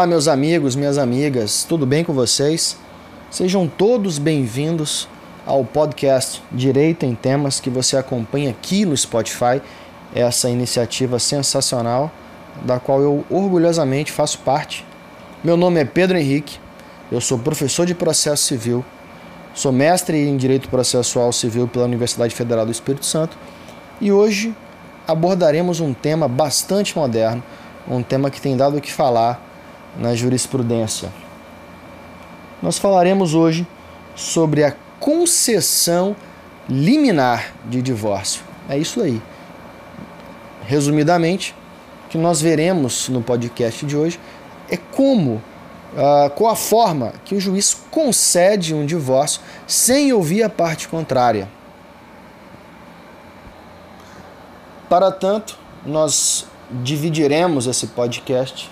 [0.00, 2.74] Olá, meus amigos, minhas amigas, tudo bem com vocês?
[3.30, 5.06] Sejam todos bem-vindos
[5.46, 9.60] ao podcast Direito em Temas que você acompanha aqui no Spotify,
[10.14, 12.10] essa iniciativa sensacional
[12.64, 14.86] da qual eu orgulhosamente faço parte.
[15.44, 16.58] Meu nome é Pedro Henrique,
[17.12, 18.82] eu sou professor de processo civil,
[19.52, 23.36] sou mestre em Direito Processual Civil pela Universidade Federal do Espírito Santo
[24.00, 24.54] e hoje
[25.06, 27.42] abordaremos um tema bastante moderno,
[27.86, 29.49] um tema que tem dado o que falar
[29.96, 31.12] na jurisprudência.
[32.62, 33.66] Nós falaremos hoje
[34.14, 36.14] sobre a concessão
[36.68, 38.42] liminar de divórcio.
[38.68, 39.20] É isso aí.
[40.66, 41.54] Resumidamente,
[42.06, 44.20] o que nós veremos no podcast de hoje
[44.68, 45.42] é como,
[45.94, 51.48] uh, qual a forma que o juiz concede um divórcio sem ouvir a parte contrária.
[54.88, 58.70] Para tanto, nós dividiremos esse podcast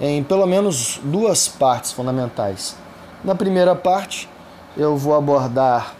[0.00, 2.76] em pelo menos duas partes fundamentais.
[3.22, 4.28] Na primeira parte,
[4.76, 5.94] eu vou abordar,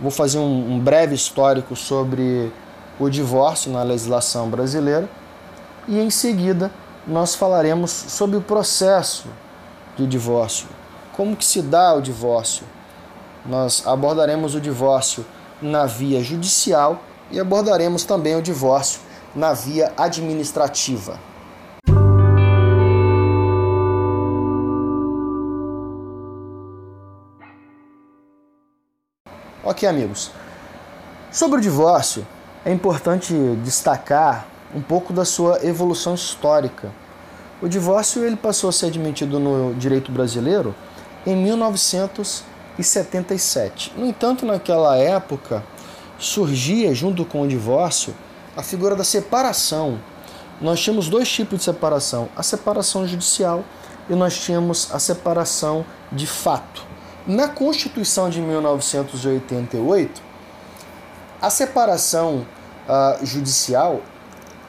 [0.00, 2.52] vou fazer um, um breve histórico sobre
[2.98, 5.08] o divórcio na legislação brasileira
[5.86, 6.70] e em seguida
[7.06, 9.28] nós falaremos sobre o processo
[9.96, 10.68] de divórcio,
[11.16, 12.66] como que se dá o divórcio.
[13.46, 15.24] Nós abordaremos o divórcio
[15.62, 19.00] na via judicial e abordaremos também o divórcio
[19.34, 21.18] na via administrativa.
[29.68, 30.32] Ok, amigos.
[31.30, 32.26] Sobre o divórcio,
[32.64, 36.90] é importante destacar um pouco da sua evolução histórica.
[37.60, 40.74] O divórcio ele passou a ser admitido no direito brasileiro
[41.26, 43.92] em 1977.
[43.94, 45.62] No entanto, naquela época,
[46.18, 48.14] surgia, junto com o divórcio,
[48.56, 49.98] a figura da separação.
[50.62, 53.62] Nós tínhamos dois tipos de separação: a separação judicial
[54.08, 56.87] e nós tínhamos a separação de fato.
[57.28, 60.22] Na Constituição de 1988,
[61.42, 62.46] a separação
[62.88, 64.00] uh, judicial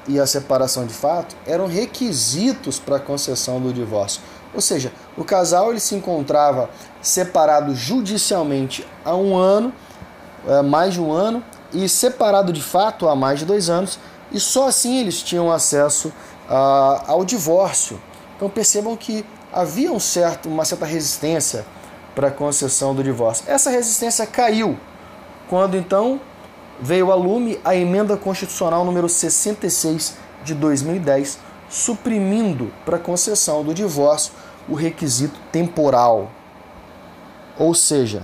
[0.06, 4.22] e a separação de fato eram requisitos para a concessão do divórcio.
[4.54, 6.70] Ou seja, o casal ele se encontrava
[7.02, 9.72] separado judicialmente há um ano
[10.46, 11.42] é, mais de um ano
[11.72, 13.98] e separado de fato há mais de dois anos,
[14.34, 18.02] e só assim eles tinham acesso uh, ao divórcio.
[18.36, 21.66] Então percebam que havia um certo, uma certa resistência
[22.20, 23.46] para concessão do divórcio.
[23.48, 24.78] Essa resistência caiu
[25.48, 26.20] quando então
[26.78, 34.34] veio a lume a emenda constitucional número 66 de 2010, suprimindo para concessão do divórcio
[34.68, 36.30] o requisito temporal.
[37.58, 38.24] Ou seja,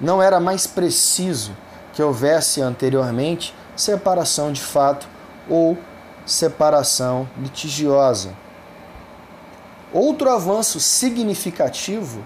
[0.00, 1.50] não era mais preciso
[1.92, 5.08] que houvesse anteriormente separação de fato
[5.48, 5.76] ou
[6.24, 8.34] separação litigiosa.
[9.92, 12.22] Outro avanço significativo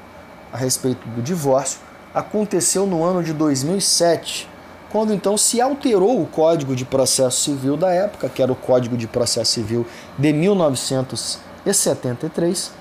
[0.52, 1.78] a respeito do divórcio
[2.14, 4.48] aconteceu no ano de 2007,
[4.90, 8.96] quando então se alterou o Código de Processo Civil da época, que era o Código
[8.96, 9.86] de Processo Civil
[10.18, 12.72] de 1973,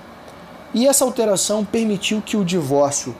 [0.72, 3.14] e essa alteração permitiu que o divórcio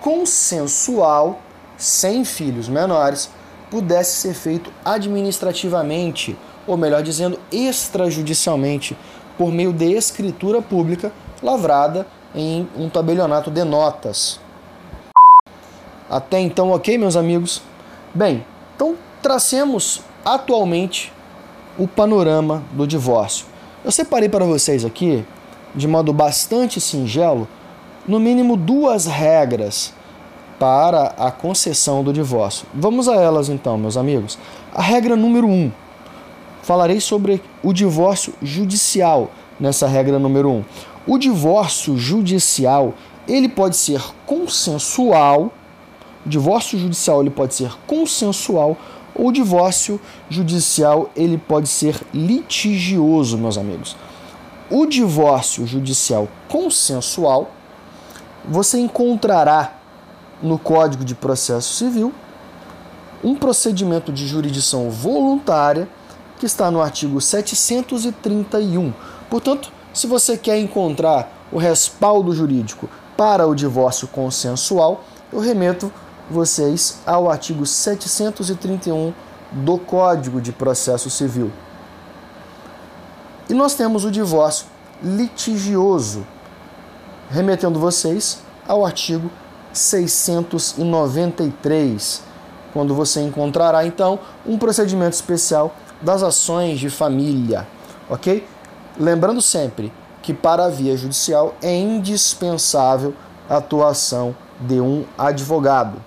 [0.00, 1.40] consensual,
[1.76, 3.28] sem filhos menores,
[3.70, 8.96] pudesse ser feito administrativamente, ou melhor dizendo, extrajudicialmente,
[9.36, 14.38] por meio de escritura pública lavrada em um tabelionato de notas.
[16.08, 17.62] Até então, ok, meus amigos?
[18.14, 18.44] Bem,
[18.76, 21.12] então tracemos atualmente
[21.78, 23.46] o panorama do divórcio.
[23.84, 25.24] Eu separei para vocês aqui,
[25.74, 27.48] de modo bastante singelo,
[28.06, 29.92] no mínimo duas regras
[30.58, 32.66] para a concessão do divórcio.
[32.72, 34.38] Vamos a elas então, meus amigos.
[34.74, 35.70] A regra número um.
[36.62, 40.64] Falarei sobre o divórcio judicial nessa regra número um.
[41.06, 42.94] O divórcio judicial
[43.28, 45.52] ele pode ser consensual.
[46.24, 48.76] O divórcio judicial ele pode ser consensual
[49.14, 53.96] ou o divórcio judicial ele pode ser litigioso, meus amigos.
[54.70, 57.50] O divórcio judicial consensual
[58.44, 59.74] você encontrará
[60.42, 62.12] no Código de Processo Civil
[63.24, 65.88] um procedimento de jurisdição voluntária
[66.38, 68.92] que está no artigo 731.
[69.30, 75.02] Portanto, se você quer encontrar o respaldo jurídico para o divórcio consensual,
[75.32, 75.90] eu remeto
[76.30, 79.14] vocês ao artigo 731
[79.52, 81.50] do Código de Processo Civil.
[83.48, 84.66] E nós temos o divórcio
[85.02, 86.26] litigioso,
[87.30, 89.30] remetendo vocês ao artigo
[89.72, 92.22] 693,
[92.74, 97.66] quando você encontrará então um procedimento especial das ações de família,
[98.10, 98.46] ok?
[98.98, 103.14] Lembrando sempre que para a via judicial é indispensável
[103.48, 106.02] a atuação de um advogado.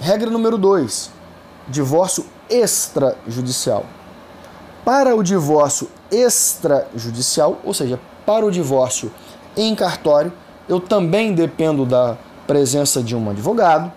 [0.00, 1.10] Regra número 2:
[1.68, 3.84] divórcio extrajudicial.
[4.84, 9.12] Para o divórcio extrajudicial, ou seja, para o divórcio
[9.56, 10.32] em cartório,
[10.68, 12.16] eu também dependo da
[12.46, 13.92] presença de um advogado.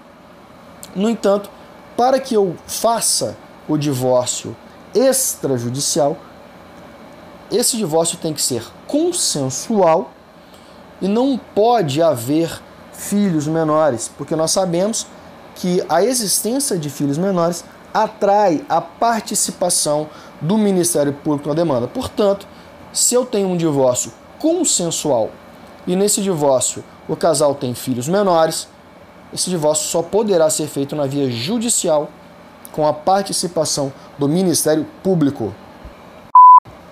[0.96, 1.50] No entanto,
[1.96, 3.38] para que eu faça
[3.68, 4.56] o divórcio
[4.94, 6.18] extrajudicial,
[7.52, 10.12] esse divórcio tem que ser consensual
[11.02, 12.62] e não pode haver
[12.94, 15.06] filhos menores, porque nós sabemos
[15.56, 17.64] que a existência de filhos menores
[17.94, 20.10] atrai a participação
[20.42, 21.88] do Ministério Público na demanda.
[21.88, 22.48] Portanto,
[22.92, 25.32] se eu tenho um divórcio consensual
[25.88, 28.68] e nesse divórcio o casal tem filhos menores,
[29.34, 32.10] esse divórcio só poderá ser feito na via judicial
[32.72, 35.54] com a participação do Ministério Público.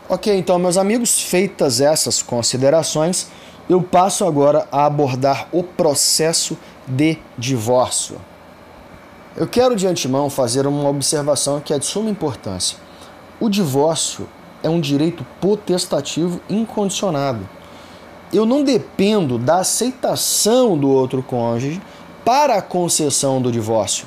[0.09, 3.27] Ok, então, meus amigos, feitas essas considerações,
[3.69, 8.17] eu passo agora a abordar o processo de divórcio.
[9.35, 12.77] Eu quero de antemão fazer uma observação que é de suma importância.
[13.39, 14.27] O divórcio
[14.61, 17.47] é um direito potestativo incondicionado.
[18.31, 21.81] Eu não dependo da aceitação do outro cônjuge
[22.25, 24.05] para a concessão do divórcio.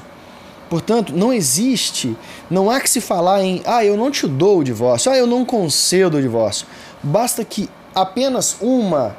[0.69, 2.17] Portanto, não existe,
[2.51, 5.27] não há que se falar em, ah, eu não te dou o divórcio, ah, eu
[5.27, 6.67] não concedo o divórcio.
[7.03, 9.17] Basta que apenas uma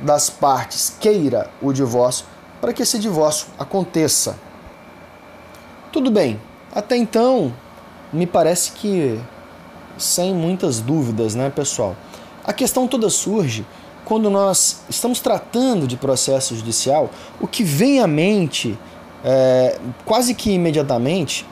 [0.00, 2.24] das partes queira o divórcio
[2.60, 4.38] para que esse divórcio aconteça.
[5.92, 6.40] Tudo bem,
[6.74, 7.52] até então
[8.12, 9.20] me parece que
[9.98, 11.94] sem muitas dúvidas, né, pessoal?
[12.44, 13.66] A questão toda surge
[14.04, 17.10] quando nós estamos tratando de processo judicial,
[17.40, 18.78] o que vem à mente
[19.24, 21.46] é, quase que imediatamente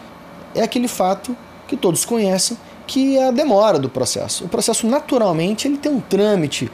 [0.54, 1.36] é aquele fato
[1.66, 2.56] que todos conhecem,
[2.86, 4.44] que é a demora do processo.
[4.44, 6.70] O processo naturalmente ele tem um trâmite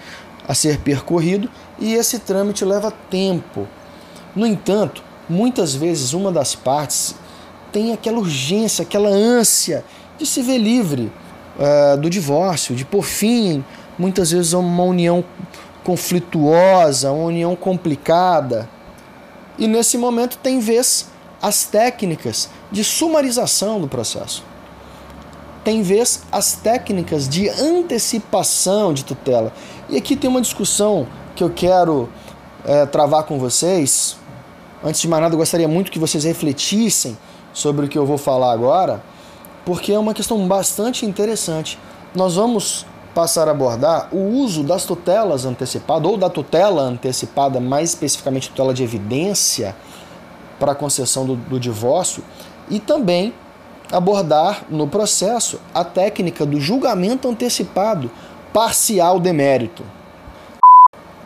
[0.46, 3.66] a ser percorrido e esse trâmite leva tempo.
[4.34, 7.16] No entanto, muitas vezes uma das partes
[7.72, 9.84] tem aquela urgência, aquela ânsia
[10.16, 11.10] de se ver livre
[11.58, 13.64] uh, do divórcio, de por fim,
[13.98, 15.24] muitas vezes uma união
[15.82, 18.68] conflituosa, uma união complicada.
[19.58, 21.06] E nesse momento tem vez
[21.40, 24.42] as técnicas de sumarização do processo.
[25.62, 29.52] Tem vez as técnicas de antecipação de tutela.
[29.88, 32.08] E aqui tem uma discussão que eu quero
[32.64, 34.16] é, travar com vocês.
[34.82, 37.16] Antes de mais nada, eu gostaria muito que vocês refletissem
[37.52, 39.02] sobre o que eu vou falar agora,
[39.64, 41.78] porque é uma questão bastante interessante.
[42.14, 47.90] Nós vamos passar a abordar o uso das tutelas antecipadas, ou da tutela antecipada, mais
[47.90, 49.74] especificamente tutela de evidência,
[50.58, 52.22] para a concessão do, do divórcio,
[52.68, 53.32] e também
[53.92, 58.10] abordar no processo a técnica do julgamento antecipado
[58.52, 59.84] parcial de mérito.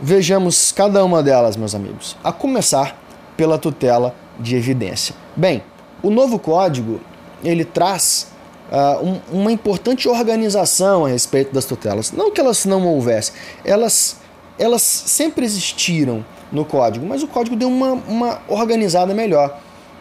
[0.01, 2.97] Vejamos cada uma delas, meus amigos, a começar
[3.37, 5.15] pela tutela de evidência.
[5.35, 5.63] Bem,
[6.03, 7.01] o novo código
[7.43, 8.29] ele traz
[8.71, 12.13] uh, um, uma importante organização a respeito das tutelas.
[12.13, 13.35] Não que elas não houvessem,
[13.65, 14.17] elas,
[14.59, 19.59] elas sempre existiram no código, mas o código deu uma, uma organizada melhor,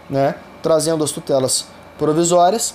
[0.10, 0.36] né?
[0.62, 1.66] trazendo as tutelas
[1.98, 2.74] provisórias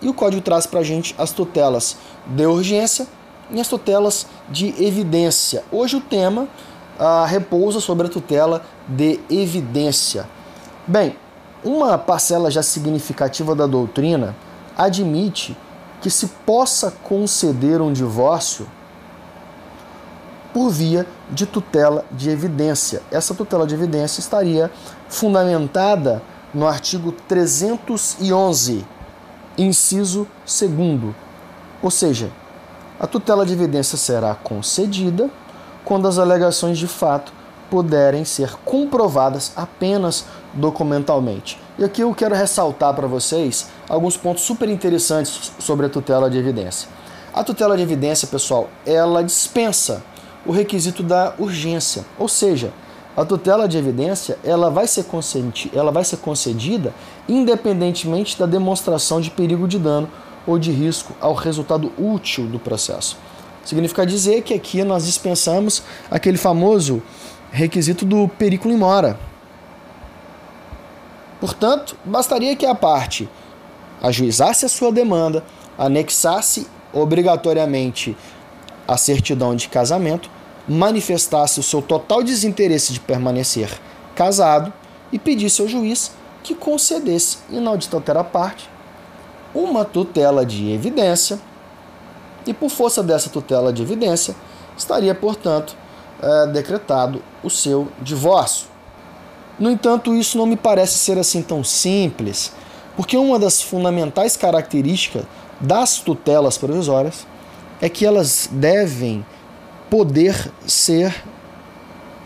[0.00, 1.96] e o código traz para a gente as tutelas
[2.26, 3.06] de urgência
[3.50, 5.64] e as tutelas de evidência.
[5.70, 6.42] Hoje o tema
[6.98, 10.28] uh, repousa sobre a tutela de evidência.
[10.86, 11.16] Bem,
[11.62, 14.34] uma parcela já significativa da doutrina
[14.80, 15.54] admite
[16.00, 18.66] que se possa conceder um divórcio
[20.54, 23.02] por via de tutela de evidência.
[23.10, 24.70] Essa tutela de evidência estaria
[25.06, 26.22] fundamentada
[26.54, 28.86] no artigo 311,
[29.58, 31.14] inciso 2.
[31.82, 32.30] Ou seja,
[32.98, 35.28] a tutela de evidência será concedida
[35.84, 37.32] quando as alegações de fato
[37.70, 41.60] puderem ser comprovadas apenas documentalmente.
[41.78, 46.38] E aqui eu quero ressaltar para vocês alguns pontos super interessantes sobre a tutela de
[46.38, 46.88] evidência.
[47.34, 50.02] A tutela de evidência, pessoal, ela dispensa
[50.46, 52.72] o requisito da urgência, ou seja,
[53.16, 55.04] a tutela de evidência ela vai ser,
[55.74, 56.94] ela vai ser concedida
[57.28, 60.08] independentemente da demonstração de perigo de dano
[60.46, 63.18] ou de risco ao resultado útil do processo.
[63.64, 67.02] Significa dizer que aqui nós dispensamos aquele famoso
[67.50, 69.18] requisito do periculum mora.
[71.40, 73.28] Portanto, bastaria que a parte
[74.02, 75.44] ajuizasse a sua demanda,
[75.78, 78.16] anexasse obrigatoriamente
[78.86, 80.30] a certidão de casamento,
[80.68, 83.70] manifestasse o seu total desinteresse de permanecer
[84.14, 84.72] casado
[85.12, 88.68] e pedisse ao juiz que concedesse, inaudita parte,
[89.54, 91.38] uma tutela de evidência
[92.46, 94.34] e, por força dessa tutela de evidência,
[94.76, 95.76] estaria, portanto,
[96.22, 98.66] é, decretado o seu divórcio.
[99.58, 102.52] No entanto, isso não me parece ser assim tão simples,
[103.00, 105.22] porque uma das fundamentais características
[105.58, 107.26] das tutelas provisórias
[107.80, 109.24] é que elas devem
[109.88, 111.24] poder ser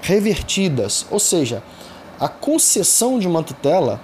[0.02, 1.62] revertidas, ou seja,
[2.18, 4.00] a concessão de uma tutela,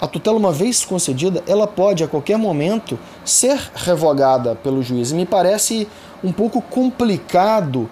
[0.00, 5.10] a tutela uma vez concedida, ela pode a qualquer momento ser revogada pelo juiz.
[5.10, 5.86] E me parece
[6.24, 7.86] um pouco complicado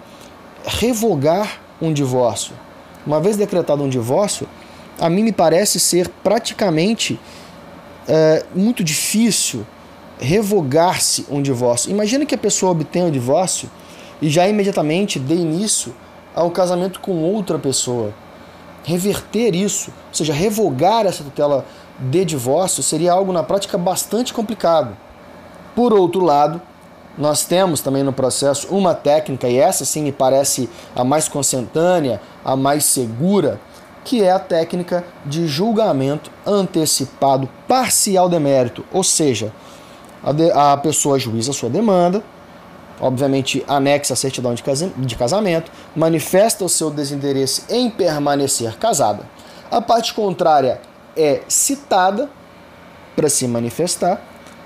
[0.65, 2.55] revogar um divórcio.
[3.05, 4.49] Uma vez decretado um divórcio,
[4.99, 7.19] a mim me parece ser praticamente
[8.07, 9.65] é, muito difícil
[10.19, 11.91] revogar-se um divórcio.
[11.91, 13.69] Imagina que a pessoa obtenha o divórcio
[14.21, 15.93] e já imediatamente dê início
[16.35, 18.13] a um casamento com outra pessoa.
[18.83, 21.65] Reverter isso, ou seja, revogar essa tutela
[21.99, 24.97] de divórcio, seria algo na prática bastante complicado.
[25.75, 26.61] Por outro lado,
[27.17, 32.19] nós temos também no processo uma técnica, e essa sim me parece a mais consentânea,
[32.43, 33.59] a mais segura,
[34.03, 39.51] que é a técnica de julgamento antecipado parcial de mérito, ou seja,
[40.23, 42.23] a, de, a pessoa juíza sua demanda,
[42.99, 49.23] obviamente anexa a certidão de casamento, manifesta o seu desinteresse em permanecer casada.
[49.69, 50.79] A parte contrária
[51.15, 52.29] é citada
[53.15, 54.21] para se manifestar,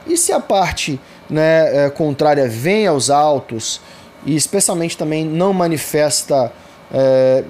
[0.06, 3.82] e se a parte né, é, contrária vem aos autos
[4.26, 6.52] e especialmente também não manifesta
[6.92, 7.44] é,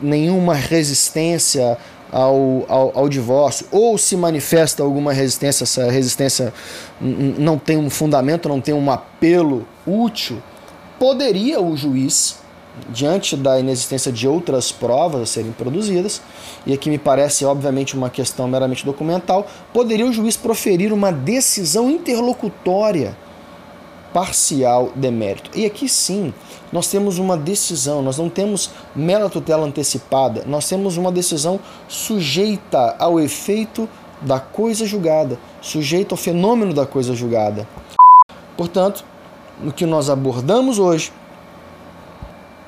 [0.00, 1.78] nenhuma resistência
[2.10, 6.54] ao, ao, ao, divórcio, ou se manifesta alguma resistência, essa resistência
[7.00, 10.40] não tem um fundamento, não tem um apelo útil,
[10.98, 12.36] poderia o juiz,
[12.88, 16.20] diante da inexistência de outras provas a serem produzidas,
[16.64, 21.90] e aqui me parece obviamente uma questão meramente documental, poderia o juiz proferir uma decisão
[21.90, 23.16] interlocutória
[24.14, 25.50] parcial de mérito.
[25.58, 26.32] E aqui sim,
[26.72, 32.94] nós temos uma decisão, nós não temos mera tutela antecipada, nós temos uma decisão sujeita
[33.00, 33.88] ao efeito
[34.20, 37.66] da coisa julgada, sujeita ao fenômeno da coisa julgada.
[38.56, 39.04] Portanto,
[39.60, 41.12] no que nós abordamos hoje,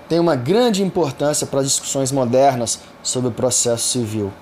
[0.09, 4.33] tem uma grande importância para as discussões modernas sobre o processo civil.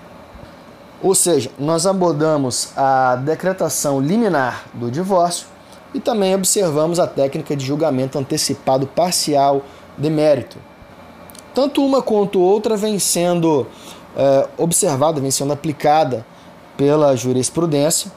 [1.03, 5.54] Ou seja, nós abordamos a decretação liminar do divórcio
[5.95, 9.63] e também observamos a técnica de julgamento antecipado parcial
[9.97, 10.59] de mérito.
[11.55, 13.67] Tanto uma quanto outra vem sendo
[14.17, 16.27] é, observada, vem sendo aplicada
[16.77, 18.11] pela jurisprudência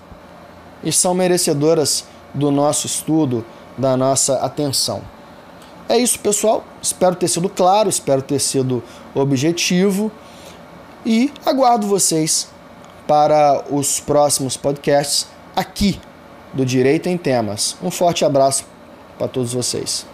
[0.84, 3.46] e são merecedoras do nosso estudo,
[3.78, 5.02] da nossa atenção.
[5.88, 6.64] É isso, pessoal.
[6.82, 10.12] Espero ter sido claro, espero ter sido objetivo
[11.06, 12.50] e aguardo vocês
[13.08, 16.00] para os próximos podcasts aqui
[16.54, 17.78] do Direito em Temas.
[17.82, 18.66] Um forte abraço
[19.18, 20.06] para todos vocês.